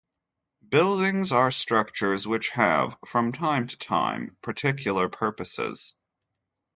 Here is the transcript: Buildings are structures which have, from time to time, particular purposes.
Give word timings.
Buildings 0.67 1.31
are 1.31 1.51
structures 1.51 2.27
which 2.27 2.49
have, 2.49 2.97
from 3.05 3.31
time 3.31 3.67
to 3.67 3.77
time, 3.77 4.35
particular 4.41 5.07
purposes. 5.09 5.93